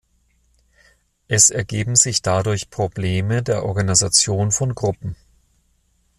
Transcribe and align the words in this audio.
Es 1.27 1.51
ergeben 1.51 1.95
sich 1.95 2.23
dadurch 2.23 2.71
Probleme 2.71 3.43
der 3.43 3.63
Organisation 3.63 4.51
von 4.51 4.73
Gruppen. 4.73 5.15